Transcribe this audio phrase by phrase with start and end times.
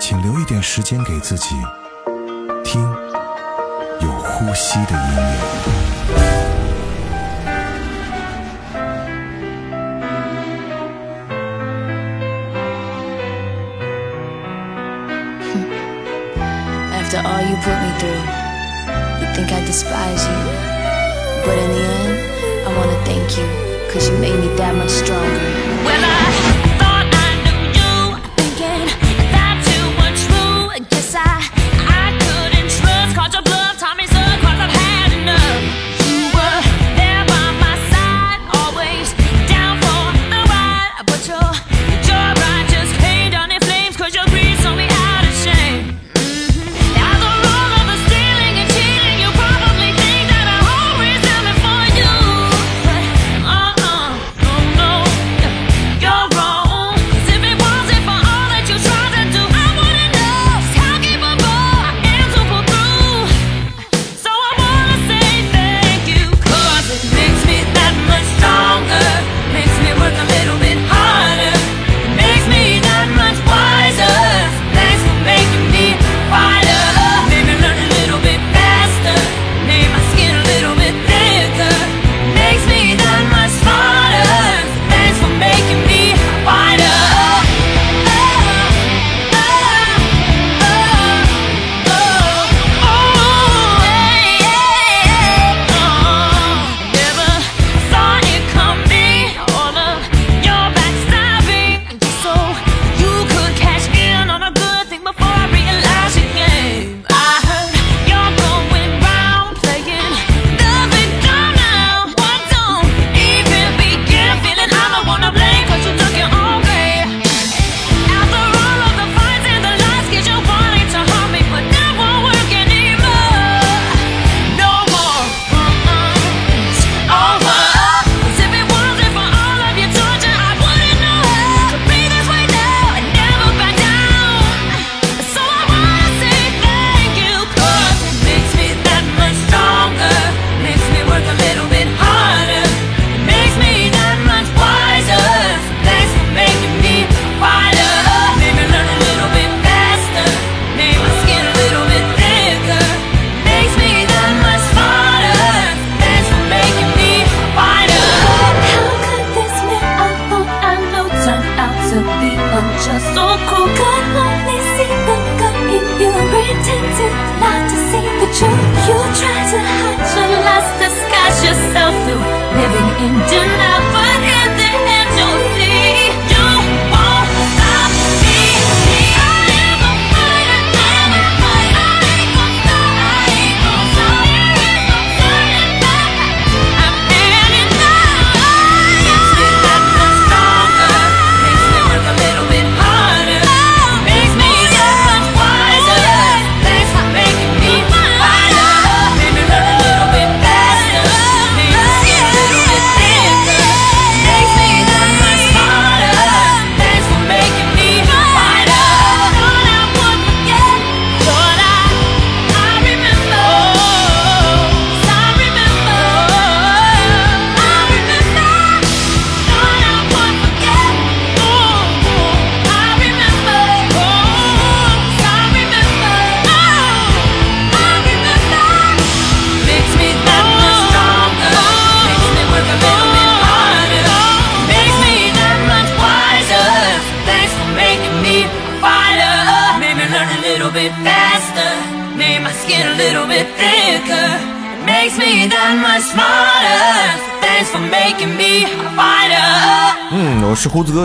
[0.00, 1.56] 请留一点时间给自己，
[2.64, 2.80] 听
[4.00, 5.38] 有呼吸的音乐。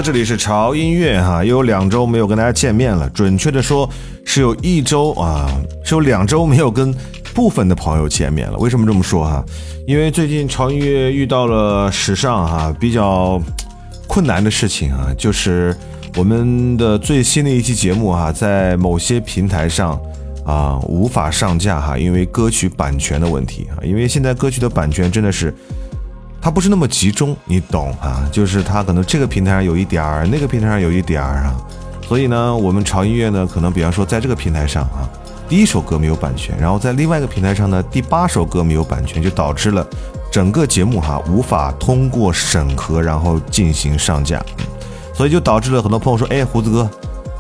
[0.04, 3.10] 这里是潮音乐，哈，又有两周没有跟大家见面了。
[3.12, 3.90] 准确的说
[4.26, 5.50] 是有一周啊，
[5.86, 6.94] 是有两周没有跟
[7.34, 8.58] 部分的朋友见面了。
[8.58, 9.24] 为什么这么说？
[9.24, 9.42] 哈，
[9.88, 13.42] 因为最近潮音乐遇到了史上哈比较
[14.06, 15.74] 困难的事情啊，就是
[16.18, 19.98] 我们的最新的一期节目啊，在某些平台上
[20.46, 21.80] 啊无法上架。
[21.80, 25.56] 哈，因为歌曲版权的问题啊，因为现在歌曲的版权真的是。
[26.44, 28.28] 它不是那么集中，你懂啊？
[28.30, 31.56] 就是它可能这个平台上有一点儿，那个平台上有一点儿啊，
[32.06, 35.08] 所以呢，我们潮音乐呢，可能比方说在这个平台上啊，
[35.48, 39.88] 第一首歌没有版权，然后在另外一个平台上呢，第八首歌没有版权，就导致了
[40.30, 44.44] 整个节目哈、无法通过审核，然后进行上架，
[45.14, 46.90] 所以就导致了很多朋友说，哎，胡子哥，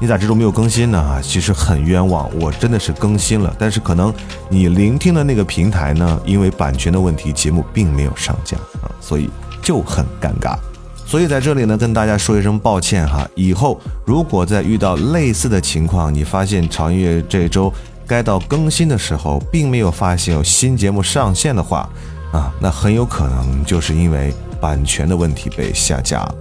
[0.03, 0.99] 你咋这周没有更新呢？
[0.99, 4.13] 啊，其实很冤枉，我真的是更新了，但是可能
[4.49, 9.29] 你聆听的那个平台呢，因为版权的问题，节目并没有上架啊，所以
[9.61, 10.57] 就很尴尬。
[11.05, 13.25] 所以在这里呢，跟大家说一声抱歉哈。
[13.33, 17.71] 以后如果再遇到类似的情况，你发现潮音乐这周
[18.05, 21.89] 该到更新的时候，并没有发现有新节目上线的话，
[22.33, 26.35] 啊，那很有可能就是因为版权的问题被下架了。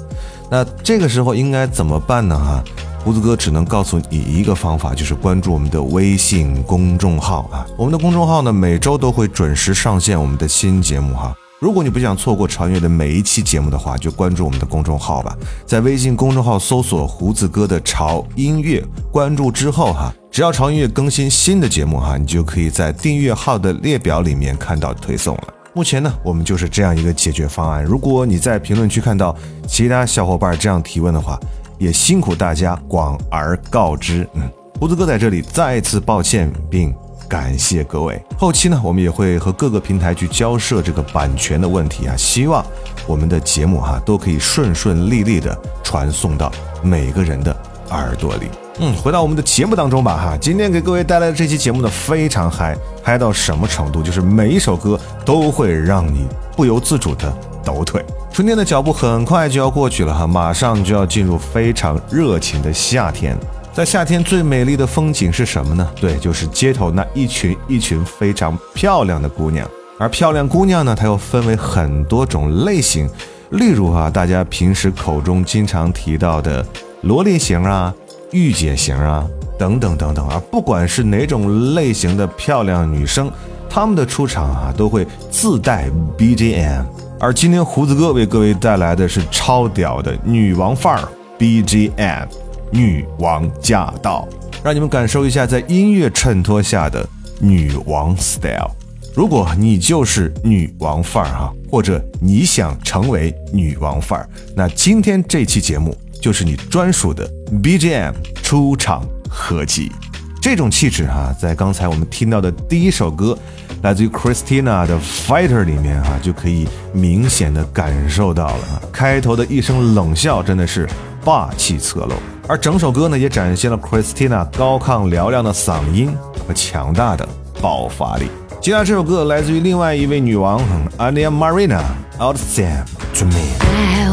[0.50, 2.36] 那这个时候应该怎么办呢？
[2.36, 2.62] 哈，
[3.04, 7.66] 胡子哥只能告诉你一个方法，就是关注我们的微信公众号啊。
[7.76, 11.34] 我们的公众号呢，每周都会准时上线我们的新节目哈。
[11.58, 15.36] 如果你不想错过潮音乐的每一期节目的话，就关注我们的公众号吧。
[15.66, 25.54] 在微信公众号搜索“胡子哥的潮音乐”，关注之后哈，只要潮音乐更新新的节目哈，你就可以在订阅号的列表里面看到推送了。
[25.74, 27.82] 目前呢，我们就是这样一个解决方案。
[27.82, 29.34] 如果你在评论区看到
[29.66, 31.40] 其他小伙伴这样提问的话，
[31.82, 34.24] 也辛苦大家广而告之。
[34.34, 34.48] 嗯，
[34.78, 36.94] 胡子哥在这里再次抱歉，并
[37.28, 38.22] 感谢各位。
[38.38, 42.64] 后期呢，我们也会和各个平台去交涉这个版权的问题啊，希望
[43.04, 46.52] 我们的节目哈、都可以顺顺利利的传送到
[46.84, 47.56] 每个人的
[47.90, 48.46] 耳朵里。
[48.78, 54.02] 嗯，回到我们的节目当中吧哈，今天给各位带来的这期节目呢非常嗨，嗨到什么程度？
[54.02, 56.26] 就是每一首歌都会让你
[56.56, 57.30] 不由自主的
[57.62, 58.02] 抖腿。
[58.32, 63.36] 春天的脚步很快就要过去了哈，马上就要进入非常热情的夏天。
[63.74, 65.86] 在夏天最美丽的风景是什么呢？
[66.00, 69.68] 对，就是街头那一群一群非常漂亮的姑娘。
[69.98, 73.08] 而漂亮姑娘呢，它又分为很多种类型，
[73.50, 76.66] 例如啊，大家平时口中经常提到的
[77.02, 77.94] 萝莉型啊、
[78.32, 79.26] 御姐型啊，
[79.58, 83.30] 等等等等啊，不管是哪种类型的漂亮女生，
[83.68, 85.88] 她们的出场啊，都会自带
[86.18, 86.84] BGM。
[87.20, 91.08] 而今天胡子哥为各位带来的是超屌的女王范儿
[91.38, 92.26] BGM，
[92.70, 94.26] 女王驾到，
[94.64, 97.06] 让你们感受一下在音乐衬托下的
[97.38, 98.70] 女王 style。
[99.14, 109.92] 如果你就是女王范儿哈，或者你想成为女王范儿，那今天这期节目就是你专属的 BGM 出场合集。
[110.40, 113.36] 这种气质哈、在刚才我们听到的第一首歌，
[113.82, 118.82] 来自于 Christina 的《Fighter》里面哈、就可以明显的感受到了。
[118.90, 120.88] 开头的一声冷笑真的是
[121.24, 122.14] 霸气侧漏，
[122.48, 126.12] 而整首歌呢也展现了 Christina 高亢嘹亮的嗓音
[126.48, 127.28] 和强大的
[127.60, 128.26] 爆发力。
[128.60, 130.60] 接下来这首歌来自于另外一位女王
[130.98, 131.82] Ania Marina
[132.18, 132.84] Out Sam
[133.18, 134.11] to Me。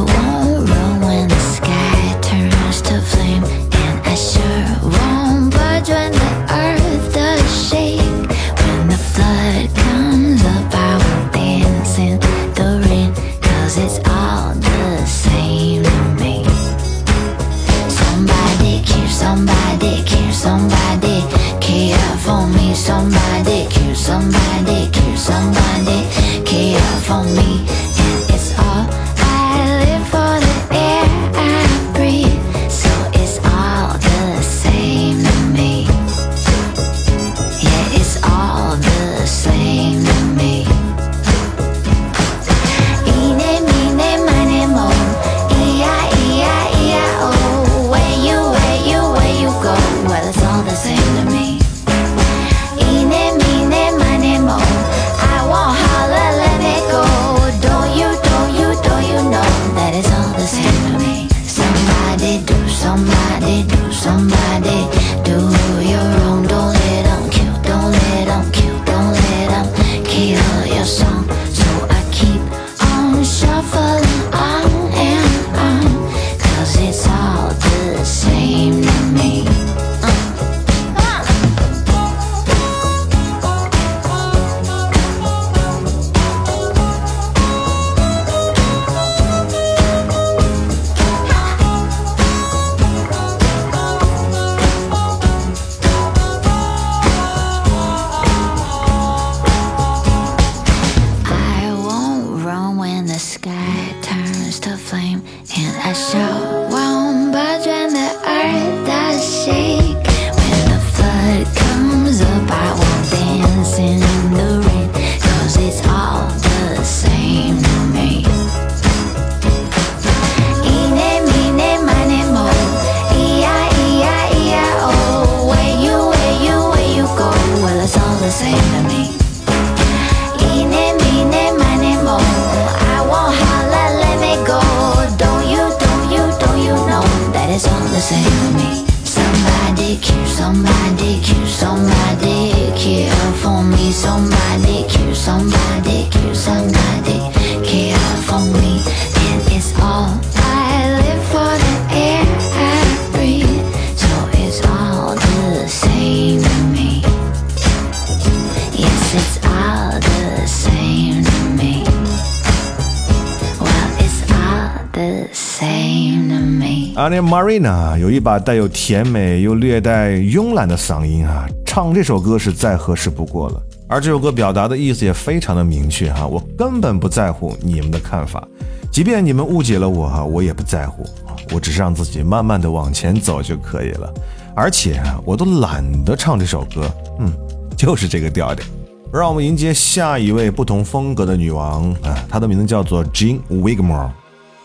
[167.29, 173.61] Marina 有一把带有甜美又略带慵懒的嗓音啊，唱这首歌是再合适不过了。
[173.87, 178.43] 而这首歌表达的意思也非常的明确哈，我根本不在乎你们的看法，
[178.91, 181.05] 即便你们误解了我哈，我也不在乎，
[181.53, 184.11] 我只是让自己慢慢的往前走就可以了。
[184.55, 187.31] 而且啊我都懒得唱这首歌，嗯，
[187.77, 188.65] 就是这个调调。
[189.13, 194.09] 让我们迎接下一位不同风格的女王啊，她的名字叫做 Jean Wigmore。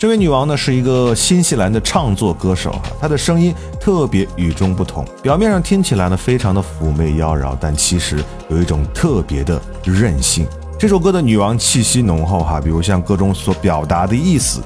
[0.04, 10.46] 这位女王呢是一个新西兰的唱作歌手哈，她的声音特别与众不同，表面上听起来呢非常的妩媚妖娆，但其实有一种特别的任性。
[10.78, 14.60] 这首歌的女王气息浓厚哈，比如像歌中所表达的意思，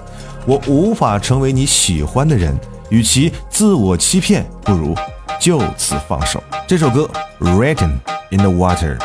[0.45, 2.53] 我无法成为你喜欢的人，
[2.89, 4.93] 与其自我欺骗，不如
[5.39, 6.43] 就此放手。
[6.67, 7.93] 这首歌 Written
[8.31, 8.99] in the Water。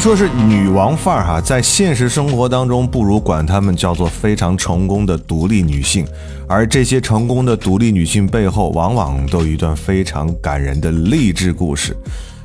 [0.00, 6.06] 说是女王范儿哈，在现实生活当中，不如管她们叫做非常成功的独立女性。
[6.48, 11.94] 而这些成功的独立女性背后，往往都有一段非常感人的励志故事。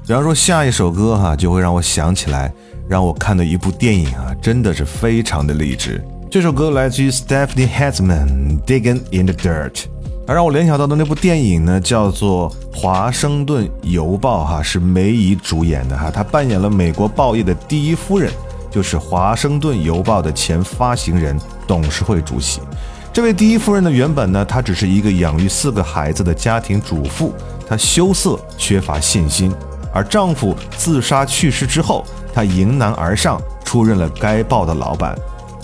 [0.05, 2.53] 比方说，下一首歌哈，就会让我想起来，
[2.89, 6.03] 让我看的一部电影啊，真的是非常的励志。
[6.29, 8.27] 这首歌来自于 Stephanie Hatzman，
[8.65, 9.71] 《Digging in the Dirt》。
[10.27, 18.31] 而让我联想到的那部电影呢，叫做《华盛顿邮报》哈，是梅姨主演的哈，她扮演了美国报业的第一夫人，
[18.71, 22.59] 就是《华盛顿邮报》的前发行人、董事会主席。
[23.13, 27.31] 这位第一夫人呢，原本呢，她只是一个养育四个孩子的家庭主妇，
[27.67, 29.53] 她羞涩，缺乏信心。
[29.93, 32.03] 而丈夫自杀去世之后，
[32.33, 35.15] 她迎难而上，出任了该报的老板。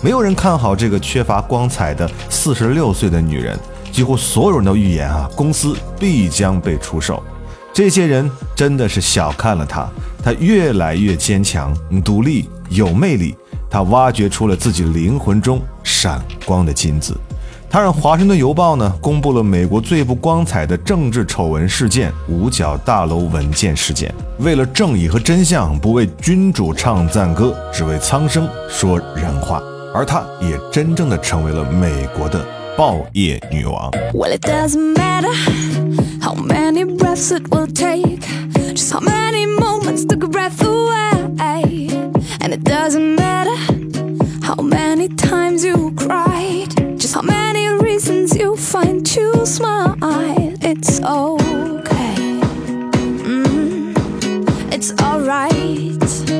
[0.03, 3.59] 没有人看好这个缺乏光彩的四十六岁的女人，
[3.91, 7.21] 几乎所有人都预言啊，公司必将被出售。
[7.73, 9.87] 这些人真的是小看了他。
[10.23, 13.35] 他越来越坚强、独立、有魅力。
[13.69, 17.15] 他挖掘出了自己灵魂中闪光的金子。
[17.69, 24.13] 他让《华盛顿邮报》呢公布了美国最不光彩的政治丑闻事件——五角大楼文件事件。
[24.39, 29.61] 为了正义和真相，不为君主唱赞歌，只为苍生说人话。
[29.93, 32.45] 而他也真正的成为了美国的
[32.76, 33.90] 报业女王。
[34.12, 35.32] Well, it doesn't matter
[36.20, 38.20] how many breaths it will take,
[38.74, 41.88] just how many moments took a breath away.
[42.40, 43.56] And it doesn't matter
[44.42, 49.96] how many times you cried, just how many reasons you find to smile.
[50.62, 52.40] It's okay,
[53.24, 53.94] mm,
[54.72, 56.39] it's alright,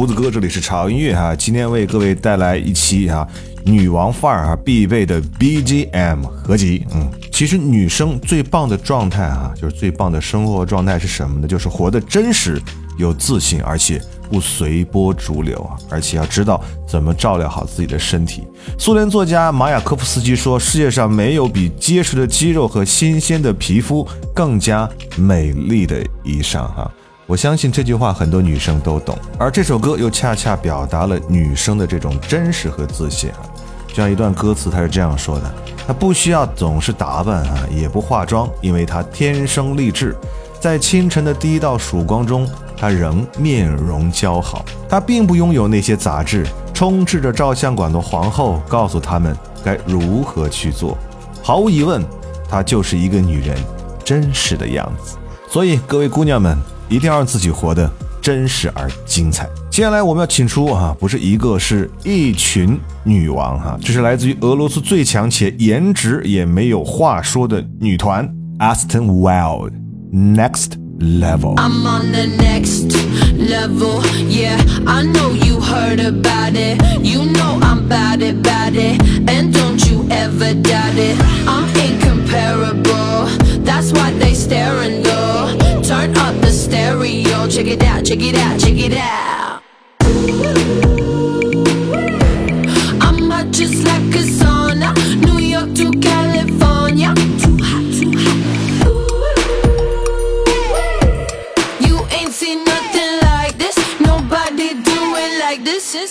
[0.00, 1.36] 胡子哥，这里是潮音乐哈。
[1.36, 3.28] 今天为各位带来一期哈
[3.66, 6.86] 女王范儿哈必备的 BGM 合集。
[6.94, 11.46] 嗯，其实女生最棒的状态哈，就是最棒的生活状态是什么呢？
[11.46, 12.58] 就是活得真实、
[12.96, 16.58] 有自信，而且不随波逐流啊，而且要知道
[16.88, 18.42] 怎么照料好自己的身体。
[18.78, 26.90] 苏联作家马雅科夫斯基说：“世界上没有比结实的肌肉和新鲜的皮肤更加美丽的衣裳哈。”
[27.30, 33.38] 我相信这句话很多女生都懂，而这首歌又恰恰表达了女生的这种真实和自信啊。
[33.86, 35.54] 就像一段歌词，它是这样说的
[35.86, 40.16] ：“她不需要总是打扮啊，也不化妆，因为她天生丽质。
[40.58, 44.64] 在清晨的第一道曙光中，她仍面容姣好。
[44.88, 50.98] 她并不拥有那些杂志，充斥着照相馆的皇后告诉他们该如何去做。
[51.44, 52.04] 毫无疑问，
[52.48, 53.56] 她就是一个女人
[54.04, 55.16] 真实的样子。
[55.48, 56.58] 所以，各位姑娘们。”
[56.90, 59.48] 一定要让自己活得真实而精彩。
[59.70, 69.70] 接下来我们要请出啊，不是一个，是一群女王哈、这是来自于俄罗斯最强且颜值也没有话说的女团 Aston Wild
[70.12, 71.54] Next Level。
[73.50, 74.00] Level.
[74.28, 76.80] Yeah, I know you heard about it.
[77.04, 79.02] You know I'm bout it, bout it.
[79.28, 81.18] And don't you ever doubt it.
[81.48, 83.26] I'm incomparable.
[83.64, 85.82] That's why they stare and go.
[85.82, 87.48] Turn up the stereo.
[87.48, 89.49] Check it out, check it out, check it out.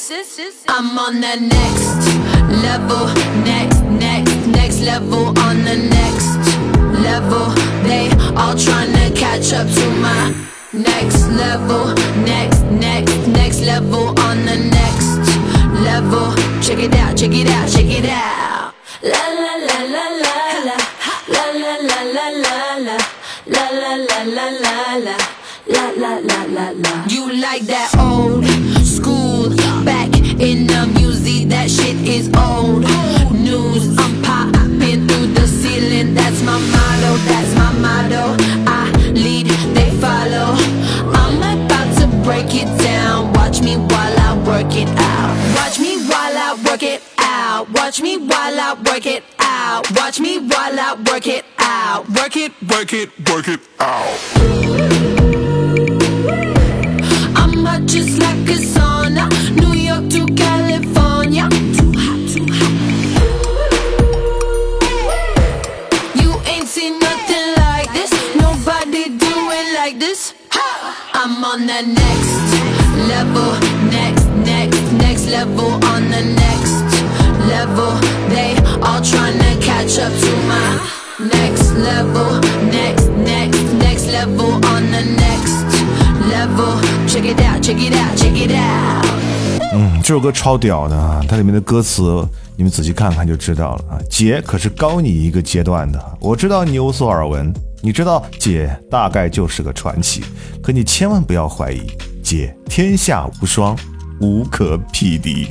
[0.01, 2.07] I'm on the next
[2.63, 3.07] level,
[3.43, 5.37] next, next, next level.
[5.39, 6.39] On the next
[7.03, 7.51] level,
[7.83, 10.33] they all trying to catch up to my
[10.71, 14.17] next level, next, next, next level.
[14.21, 15.19] On the next
[15.83, 16.33] level,
[16.63, 18.73] check it out, check it out, check it out.
[19.03, 20.33] La la la la la
[20.63, 20.77] la,
[21.27, 22.97] la la la la la la,
[23.47, 25.17] la la la la la la.
[25.67, 27.05] La la la la la.
[27.07, 28.43] You like that old?
[30.39, 32.83] In the music, that shit is old
[33.33, 33.97] news.
[33.99, 36.13] I'm popping through the ceiling.
[36.13, 37.11] That's my motto.
[37.27, 38.37] That's my motto.
[38.65, 40.55] I lead, they follow.
[41.11, 43.33] I'm about to break it down.
[43.33, 45.35] Watch me while I work it out.
[45.57, 47.69] Watch me while I work it out.
[47.71, 49.91] Watch me while I work it out.
[49.91, 52.07] Watch me while I work it out.
[52.09, 54.17] Work it, Work it, work it out.
[57.35, 58.68] I'm just like a
[71.69, 72.33] the next
[73.07, 73.53] level,
[73.93, 76.81] next, next, next level on the next
[77.45, 77.93] level.
[78.27, 80.81] They all tryna catch up to my
[81.29, 82.41] next level,
[82.73, 85.61] next, next, next level on the next
[86.33, 86.73] level.
[87.07, 89.05] Check it out, check it out, check it out.
[89.71, 91.21] 嗯，这首歌超屌的啊！
[91.29, 94.01] 它里面的歌词你们仔细看看就知道了啊。
[94.09, 100.21] 姐可是高你一个阶段的，我知道你有所耳闻，你知道姐大概就是个传奇，
[100.61, 101.81] 可你千万不要怀疑，
[102.21, 103.77] 姐天下无双，
[104.19, 105.47] 无可匹敌。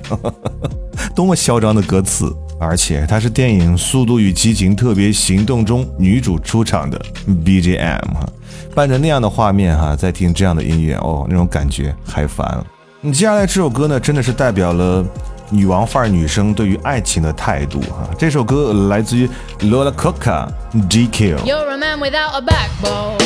[1.17, 2.35] 多么嚣张的歌词！
[2.61, 7.01] 而且它是电影《速度与激情：特别行动》中女主出场的
[7.45, 8.29] BGM 哈，
[8.75, 12.67] 伴着那样的画面哈，再听这样的音乐哦，那种感觉嗨翻了。
[13.05, 15.07] 接下来这首歌呢，真的是代表了
[15.50, 18.10] 女王范儿女生对于爱情的态度哈。
[18.18, 19.30] 这首歌来自于
[19.60, 21.38] Lola Coca GQ。
[21.44, 23.18] You're a man without a backbone.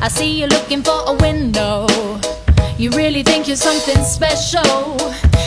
[0.00, 1.86] I see you looking for a window.
[2.78, 4.96] You really think you're something special.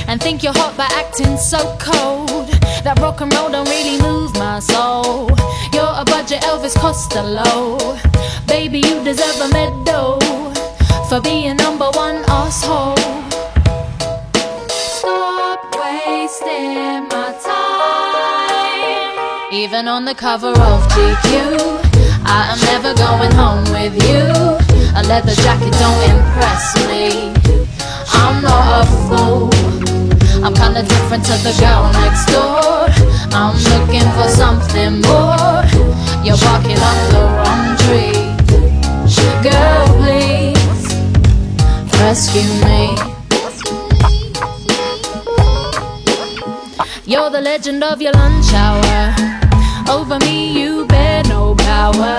[0.07, 2.49] And think you're hot by acting so cold.
[2.83, 5.29] That rock and roll don't really move my soul.
[5.71, 7.77] You're a budget Elvis Costello.
[8.47, 10.19] Baby, you deserve a medal
[11.07, 13.22] for being number one asshole.
[16.40, 19.12] Wasting my time.
[19.52, 21.80] Even on the cover of GQ,
[22.24, 24.24] I am never going home with you.
[24.96, 27.32] A leather jacket don't impress me.
[28.12, 29.50] I'm not a fool.
[30.44, 32.88] I'm kinda different to the girl next door.
[33.32, 35.64] I'm looking for something more.
[36.24, 38.22] You're barking up the wrong tree.
[39.42, 40.86] Girl, please
[42.00, 43.23] rescue me.
[47.06, 49.14] You're the legend of your lunch hour.
[49.90, 52.16] Over me, you bear no power.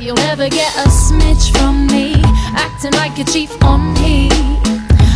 [0.00, 2.14] You'll never get a smidge from me.
[2.56, 4.32] Acting like a chief on heat.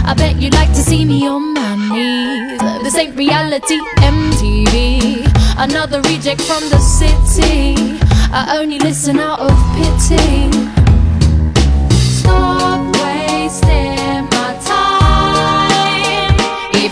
[0.04, 2.60] I bet you'd like to see me on my knees.
[2.82, 5.24] This ain't reality MTV.
[5.56, 7.76] Another reject from the city.
[8.30, 10.50] I only listen out of pity.
[11.96, 12.77] Stop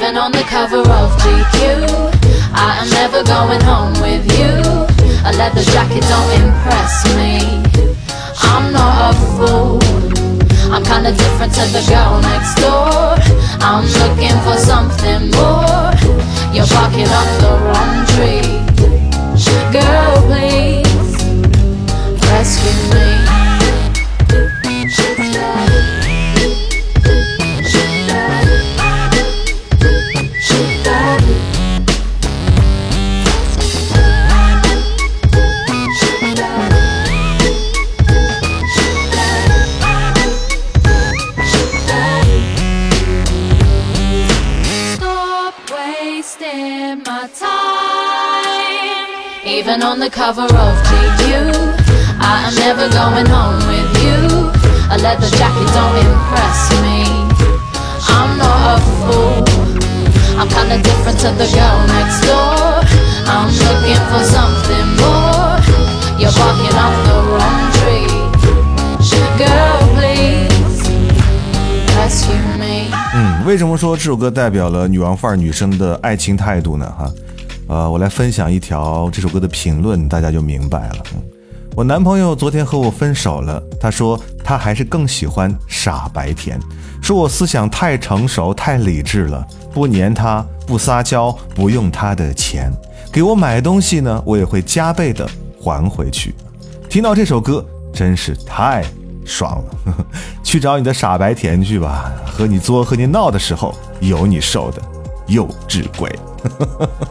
[0.07, 1.83] Even on the cover of GQ,
[2.55, 4.55] I am never going home with you.
[5.27, 7.43] A leather jacket don't impress me.
[8.39, 9.83] I'm not a fool.
[10.73, 13.19] I'm kinda different to the girl next door.
[13.59, 15.91] I'm looking for something more.
[16.55, 18.47] You're barking up the wrong tree.
[19.75, 21.17] Girl, please
[22.31, 23.16] rescue me.
[46.27, 48.67] Wasting my time.
[49.47, 51.23] Even on the cover of GQ,
[52.19, 54.51] I am never going home with you.
[54.91, 56.99] A leather jacket don't impress me.
[58.17, 59.45] I'm not a fool.
[60.39, 62.83] I'm kinda different to the girl next door.
[63.35, 65.55] I'm looking for something more.
[66.21, 67.66] You're barking up the wrong
[73.47, 76.93] 为什么说这首歌代表了女王范儿女生的爱情态度呢？
[76.99, 77.13] 哈，
[77.69, 80.97] 呃，我来分享一条这首歌的评论，大家就明白了。
[81.77, 86.59] 我男朋友昨天和我分手了，他说他还是更喜欢傻白甜，
[87.01, 92.73] 说我思想太成熟、太理智了，不黏他，不撒娇，不用他的钱，
[93.13, 95.25] 给我买东西呢，我也会加倍的
[95.61, 96.35] 还回去。
[96.89, 98.85] 听到这首歌真是太
[99.27, 99.95] 爽了，
[100.43, 104.81] 去找你的傻白甜去吧，和你作和你闹的时候有你受的，
[105.27, 106.11] 幼稚鬼。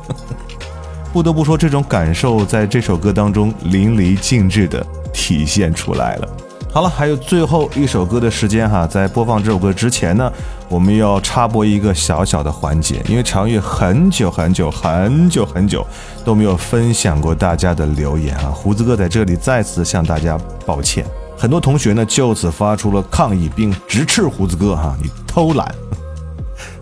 [1.12, 6.28] 不得不说，这种感受在这首歌当中淋漓尽致的体现出来了。
[6.73, 10.30] 好了，还有最后一首歌的时间哈，在播放这首歌之前呢，
[10.67, 15.88] 我们要插播一个小小的环节，因为常月很久很久很久很久
[16.25, 21.06] 都没有分享过大家的留言啊，胡子哥在这里再次向大家抱歉。
[21.38, 25.74] 很多同学呢就此发出了抗议，并直斥胡子哥哈你偷懒。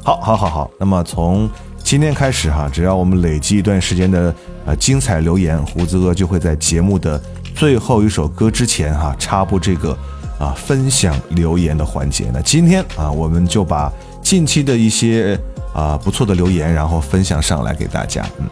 [0.03, 0.71] 好， 好，好，好。
[0.77, 1.49] 那么从
[1.83, 4.33] 今天开始哈，只要我们累积一段时间的
[4.65, 7.21] 呃精彩留言，胡子哥就会在节目的
[7.55, 9.97] 最后一首歌之前哈插播这个
[10.39, 12.29] 啊分享留言的环节。
[12.33, 15.37] 那今天啊，我们就把近期的一些
[15.73, 18.25] 啊不错的留言，然后分享上来给大家。
[18.39, 18.45] 嗯。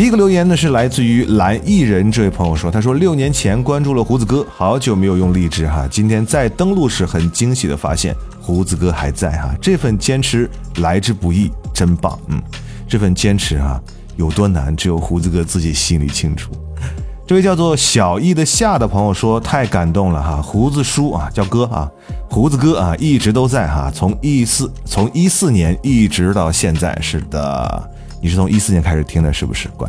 [0.00, 12.42] 第一个留言呢是来自于蓝艺人这位朋友说，他说六年前关注了胡子哥，好久没有用荔枝哈，今天在登录时很惊喜的发现胡子哥还在哈，这份坚持来之不易，真棒，嗯，
[12.88, 13.78] 这份坚持啊
[14.16, 16.50] 有多难，只有胡子哥自己心里清楚。
[17.26, 21.86] 这位叫做小易的夏的朋友说：“太感动了哈，胡子叔啊，叫哥啊，
[22.30, 26.98] 胡子哥啊，一直都在哈，从一四从一四年一直到现在。
[27.02, 29.68] 是的，你是从一四年开始听的，是不是？
[29.76, 29.88] 乖。”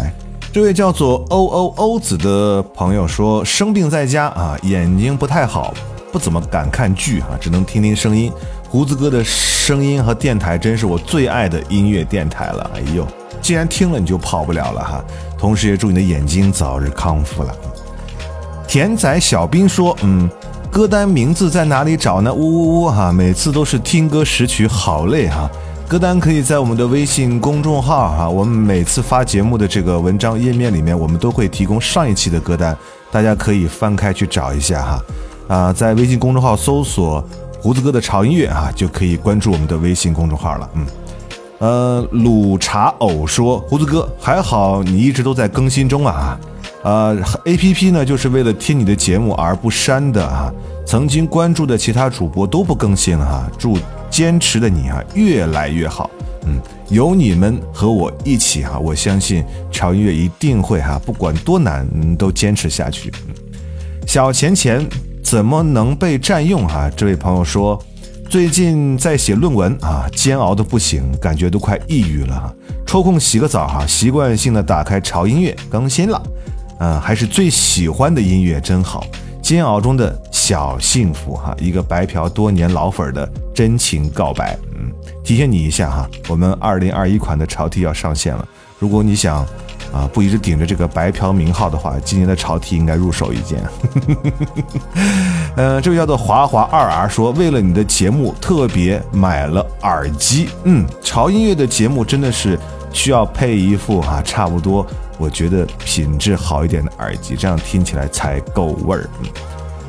[0.53, 5.73] 这位叫做欧欧欧子的朋友说：“生病在家啊，眼睛不太好，
[6.11, 8.31] 不怎么敢看剧啊，只能听听声音。
[8.69, 12.71] 胡子哥的声音和电台真是我最爱的音乐电台了。
[12.75, 13.07] 哎呦，
[13.41, 15.03] 既然听了你就跑不了了哈。
[15.37, 17.55] 同时也祝你的眼睛早日康复了。”
[18.67, 20.29] 田仔小兵说：“嗯，
[20.69, 22.33] 歌单名字在哪里找呢？
[22.33, 25.49] 呜呜呜哈，每次都是听歌识曲，好累哈。
[25.91, 32.73] 歌单可以在我们的微信公众号哈，我们每次发节目的这个文章页面里面，我们都会提供上一期的歌单，
[33.12, 35.04] 大家可以翻开去找一下哈。
[35.49, 37.21] 啊，在微信公众号搜索
[37.60, 40.69] ‘胡子哥的潮音乐’啊，就可以关注我们的微信公众号了。
[40.75, 40.86] 嗯。”
[41.60, 46.39] 呃，鲁茶偶说：“胡子哥，还好你一直都在更新中啊，
[46.84, 50.49] 呃，A P P 呢就是为了听你的节目而不删的啊。
[50.86, 53.77] 曾经关注的其他主播都不更新了哈，祝
[54.12, 56.12] 坚持的你啊越来越好。
[56.45, 63.12] 嗯，有你们和我一起哈，我相信潮音乐一定会哈，不管多难都坚持下去。
[64.06, 64.86] 小钱钱
[65.24, 66.91] 怎么能被占用哈？
[66.95, 67.82] 这位朋友说。”
[68.32, 72.56] 最近在写论文啊，煎熬的不行，感觉都快抑郁了哈。
[72.86, 76.24] 抽空洗个澡哈，习惯性的打开潮音乐更新了，
[76.80, 79.06] 嗯，还是最喜欢的音乐真好。
[79.41, 84.58] 煎熬中的小幸福哈，一个白嫖多年老粉的真情告白。
[84.75, 84.91] 嗯，
[85.23, 88.47] 提醒你一下哈，我们二零二一款的潮 T 要上线了，
[88.80, 89.45] 如果你想。
[89.91, 93.62] 啊，不一直顶着这个白嫖名号的话，今年的潮 T 应该入手一件。
[95.58, 100.47] 呃，这位叫做华华二 R 说，为了你的节目特别买了耳机。
[100.63, 102.58] 嗯，潮音乐的节目真的是
[102.93, 104.88] 需要配一副啊，差不多
[105.21, 109.07] 我觉得品质好一点的耳机，这样听起来才够味儿。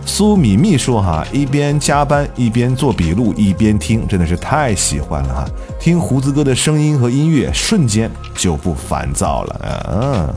[0.04, 5.48] 苏米秘书：“哈，一边加班一边做笔录一边听，真的是太喜欢了哈！
[5.80, 9.86] 听胡子哥的声音和音乐，瞬间就不烦躁了。
[9.90, 10.34] 嗯，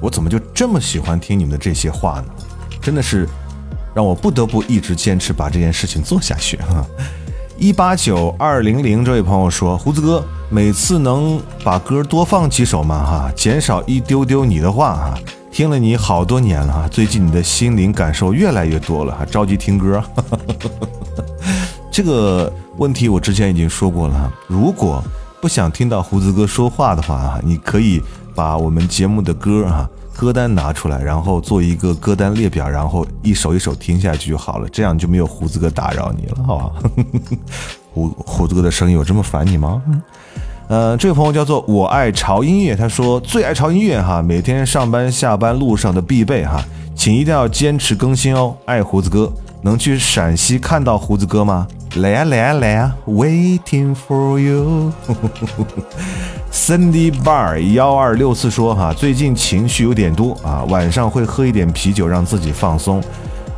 [0.00, 2.26] 我怎么就这么喜欢听你们的这些话呢？
[2.80, 3.28] 真的是
[3.94, 6.86] 让我不得不一直坚持把这件事情做下去哈！
[7.58, 13.02] 一八九二零零这位朋友说：胡子哥，每次能把歌多放几首吗？
[13.02, 15.14] 哈，减少一丢丢你的话哈。”
[15.50, 20.02] 听了你好多年了哈，最近你的心灵感受越来越多了，哈着急听歌。
[21.90, 25.02] 这个问题我之前已经说过了哈，如果
[25.40, 28.02] 不想听到胡子哥说话的话啊，你可以
[28.34, 36.72] 把我们节目的歌啊歌单拿出来，然后做一个歌单列表，然后一首一首听下去就好了，这样就没有胡子哥打扰你了，好吧？
[37.92, 39.82] 胡胡子哥的声音有这么烦你吗？
[40.68, 48.56] 嗯，这位朋友叫做我爱潮音乐，他说最爱潮音乐哈，每天上班下班路上的必备哈，请一定要坚持更新哦。
[48.64, 49.32] 爱胡子哥，
[49.66, 51.66] 能去陕西看到胡子哥吗？
[51.96, 54.92] 来呀来呀来呀，Waiting for you。
[56.52, 63.02] Cindy Bar 幺二六四说哈，最近情绪有点多啊，晚上会喝一点啤酒让自己放松。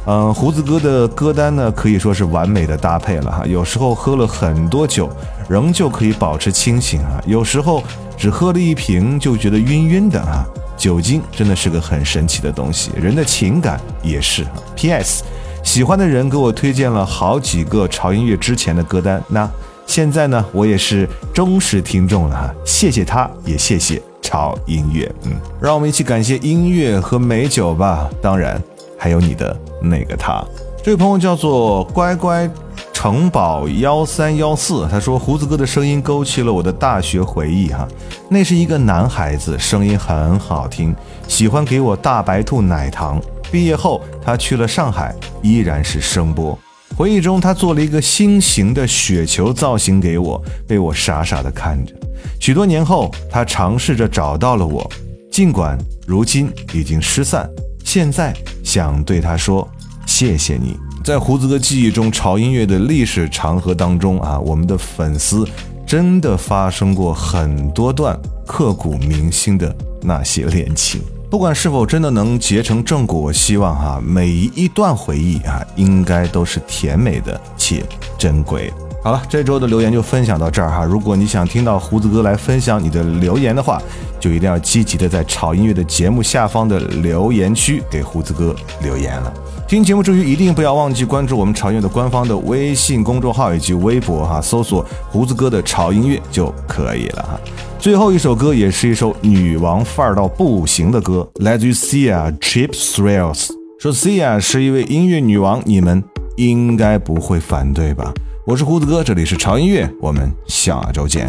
[0.06, 3.44] 嗯，胡子哥的歌单呢，可以说是完美的搭配了哈。
[3.44, 5.10] 有时候喝了很多酒，
[5.46, 7.84] 仍旧可以保持清醒啊；有时候
[8.16, 10.46] 只喝了一瓶就觉得晕晕的啊。
[10.74, 14.46] 酒精真的是个很神奇的东西，人的情感也是。
[14.74, 15.22] P.S.
[15.68, 19.46] 喜欢的人给我推荐了好几个潮音乐之前的歌单，那
[19.86, 22.54] 现在呢，我也是忠实听众了哈。
[22.64, 25.14] 谢谢他，也谢谢潮音乐。
[25.24, 28.08] 嗯，让我们一起感谢音乐和美酒吧。
[28.22, 28.58] 当然。
[29.00, 30.42] 还有你的那个他，
[30.82, 32.50] 这位朋友叫做乖乖
[32.92, 37.86] 城堡幺三幺四，他说胡子哥的声音勾起了我的大学回忆哈，
[38.28, 40.96] 那是一个男孩子，声音很好听，
[41.28, 43.20] 喜欢给我大白兔奶糖。
[43.50, 46.58] 毕业后他去了上海，依然是声波。
[46.96, 51.94] 回忆中他做了一个心形的雪球造型给我，被我傻傻的看着。
[52.40, 54.90] 许多年后，他尝试着找到了我，
[55.30, 57.48] 尽管如今已经失散。
[57.84, 58.34] 现在
[58.64, 59.66] 想对他说，
[60.06, 60.76] 谢谢你。
[61.04, 65.46] 在胡子哥记忆中，潮音乐的历史长河当中啊，我们的粉丝
[65.86, 71.00] 真的发生过很多段刻骨铭心的那些恋情。
[71.30, 77.84] 不管是否真的能结成正果，我希望哈，每一段回忆啊，应该都是甜美的且
[78.16, 78.72] 珍贵。
[79.00, 80.84] 好了，这周的留言就分享到这儿哈。
[80.84, 83.80] 如果你想听到胡子哥来分享你的留言的话，
[84.18, 89.32] 就一定要积极的在炒音乐的节目下方的留言区给胡子哥留言了。
[89.68, 97.40] 听节目之余，一定不要忘记关注我们炒音乐的官方的微信公众号以及微博哈，搜索胡子哥的炒音乐就可以了哈。
[97.78, 103.50] 最后一首歌也是一首女王范儿到不行的歌，来自于 Sia Cheap Thrills。
[103.78, 106.02] 说 Sia 是一位音乐女王，你们
[106.36, 108.12] 应该不会反对吧？
[108.48, 111.28] 我是胡子哥，这里是长音乐，我们下周见。